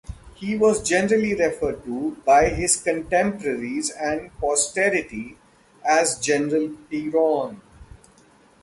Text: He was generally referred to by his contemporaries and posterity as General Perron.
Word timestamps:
He 0.33 0.57
was 0.57 0.81
generally 0.81 1.35
referred 1.35 1.85
to 1.85 2.15
by 2.25 2.49
his 2.49 2.75
contemporaries 2.81 3.91
and 3.91 4.35
posterity 4.39 5.37
as 5.85 6.17
General 6.17 6.71
Perron. 6.89 7.61